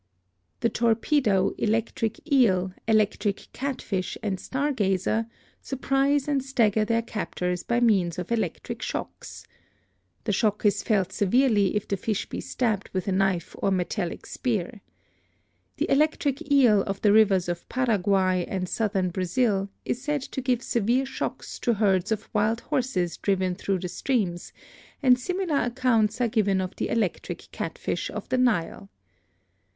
[0.61, 5.27] The torpedo, electric eel, electric catfish and star gazer
[5.61, 9.45] surprise and stagger their captors by means of electric shocks.
[10.23, 14.25] The shock is felt severely if the fish be stabbed with a knife or metallic
[14.25, 14.81] spear.
[15.77, 20.63] The electric eel of the rivers of Paraguay and southern Brazil is said to give
[20.63, 24.51] severe shocks to herds of wild horses driven through the streams,
[25.03, 28.89] and similar accounts are given of the electric cat fisk of the Nile.